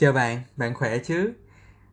[0.00, 1.32] Chào bạn, bạn khỏe chứ?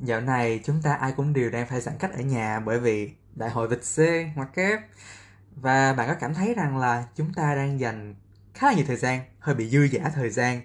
[0.00, 3.10] Dạo này chúng ta ai cũng đều đang phải giãn cách ở nhà bởi vì
[3.34, 3.98] đại hội vịt C
[4.36, 4.80] hoặc kép
[5.56, 8.14] và bạn có cảm thấy rằng là chúng ta đang dành
[8.54, 10.60] khá là nhiều thời gian, hơi bị dư dả thời gian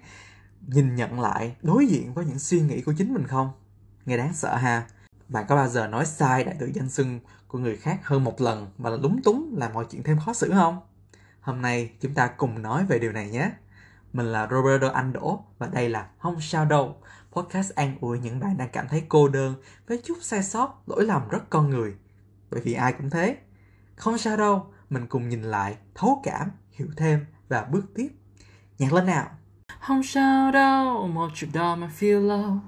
[0.66, 3.52] nhìn nhận lại, đối diện với những suy nghĩ của chính mình không?
[4.06, 4.86] Nghe đáng sợ ha.
[5.28, 8.40] Bạn có bao giờ nói sai đại tự danh xưng của người khác hơn một
[8.40, 10.80] lần và lúng túng làm mọi chuyện thêm khó xử không?
[11.40, 13.50] Hôm nay chúng ta cùng nói về điều này nhé.
[14.18, 16.96] Mình là Roberto Anh Đỗ và đây là Không Sao Đâu,
[17.32, 19.54] podcast an ủi những bạn đang cảm thấy cô đơn
[19.86, 21.94] với chút sai sót, lỗi lầm rất con người.
[22.50, 23.36] Bởi vì ai cũng thế.
[23.96, 28.08] Không sao đâu, mình cùng nhìn lại, thấu cảm, hiểu thêm và bước tiếp.
[28.78, 29.26] Nhạc lên nào!
[29.80, 32.58] Không sao đâu, một chút đó mà feel low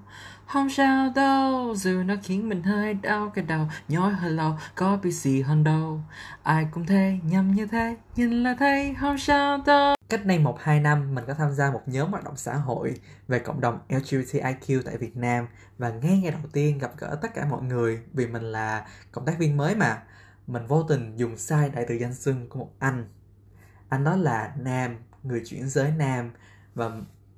[0.46, 4.98] Không sao đâu, dù nó khiến mình hơi đau cái đầu Nhói hơi lâu, có
[5.02, 6.00] bị gì hơn đâu
[6.42, 10.82] Ai cũng thế, nhầm như thế, nhìn là thấy không sao đâu Cách đây 1-2
[10.82, 14.82] năm, mình có tham gia một nhóm hoạt động xã hội về cộng đồng LGBTIQ
[14.84, 15.46] tại Việt Nam.
[15.78, 19.24] Và ngay ngày đầu tiên gặp gỡ tất cả mọi người vì mình là cộng
[19.24, 20.02] tác viên mới mà.
[20.46, 23.08] Mình vô tình dùng sai đại từ danh xưng của một anh.
[23.88, 26.30] Anh đó là nam người chuyển giới nam.
[26.74, 26.90] Và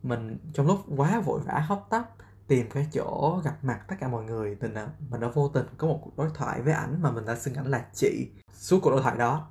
[0.03, 2.03] mình trong lúc quá vội vã hóc tấp
[2.47, 4.69] tìm cái chỗ gặp mặt tất cả mọi người thì
[5.11, 7.55] mình đã vô tình có một cuộc đối thoại với ảnh mà mình đã xưng
[7.55, 8.31] ảnh là chị.
[8.53, 9.49] Suốt cuộc đối thoại đó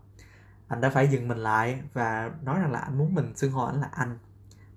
[0.71, 3.65] anh đã phải dừng mình lại và nói rằng là anh muốn mình xưng hô
[3.65, 4.19] anh là anh.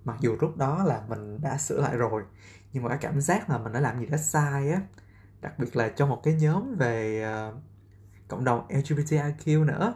[0.05, 2.23] Mặc dù lúc đó là mình đã sửa lại rồi
[2.73, 4.81] nhưng mà cái cảm giác là mình đã làm gì đó sai á
[5.41, 7.55] đặc biệt là trong một cái nhóm về uh,
[8.29, 9.95] cộng đồng LGBTIQ nữa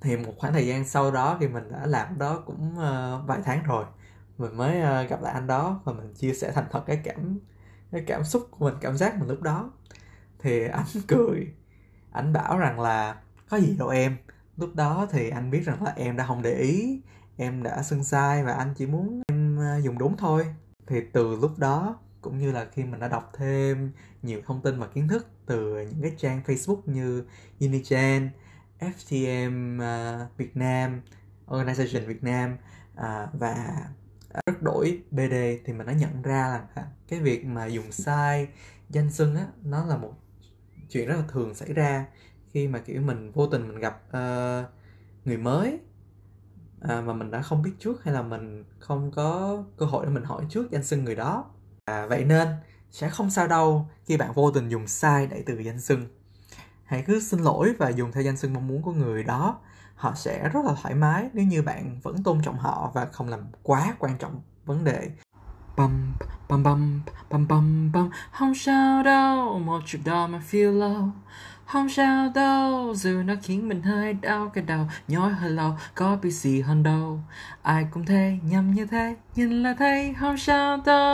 [0.00, 3.40] thì một khoảng thời gian sau đó thì mình đã làm đó cũng uh, vài
[3.44, 3.84] tháng rồi
[4.38, 7.38] mình mới uh, gặp lại anh đó và mình chia sẻ thành thật cái cảm
[7.92, 9.70] cái cảm xúc của mình cảm giác mình lúc đó.
[10.38, 11.54] Thì anh cười
[12.12, 13.16] anh bảo rằng là
[13.50, 14.16] có gì đâu em
[14.56, 17.00] lúc đó thì anh biết rằng là em đã không để ý
[17.36, 20.46] em đã xưng sai và anh chỉ muốn em à, dùng đúng thôi.
[20.86, 24.80] Thì từ lúc đó cũng như là khi mình đã đọc thêm nhiều thông tin
[24.80, 27.24] và kiến thức từ những cái trang Facebook như
[27.60, 28.30] Unichan,
[28.80, 31.00] FTM uh, à, Việt Nam,
[31.46, 32.56] Organization Việt Nam
[32.94, 33.84] uh, và
[34.46, 35.34] rất đổi BD
[35.64, 38.48] thì mình đã nhận ra là cái việc mà dùng sai
[38.90, 40.12] danh xưng á nó là một
[40.90, 42.06] chuyện rất là thường xảy ra
[42.54, 44.66] khi mà kiểu mình vô tình mình gặp uh,
[45.24, 45.78] người mới
[46.80, 50.12] à, mà mình đã không biết trước hay là mình không có cơ hội để
[50.12, 51.44] mình hỏi trước danh xưng người đó.
[51.84, 52.48] À, vậy nên
[52.90, 56.06] sẽ không sao đâu khi bạn vô tình dùng sai đại từ danh xưng.
[56.84, 59.60] Hãy cứ xin lỗi và dùng theo danh xưng mong muốn của người đó.
[59.94, 63.28] Họ sẽ rất là thoải mái nếu như bạn vẫn tôn trọng họ và không
[63.28, 65.10] làm quá quan trọng vấn đề
[65.76, 65.90] bum
[66.48, 68.10] bum bum bum bum bum.
[68.32, 71.10] Không sao đâu một chút đó mà feel low
[71.66, 76.16] không sao đâu dù nó khiến mình hơi đau, cái đầu nhói hơi lâu, có
[76.22, 77.20] bị gì hơn đâu.
[77.62, 80.94] Ai cũng thế nhầm như thế, nhìn là thấy không sao đâu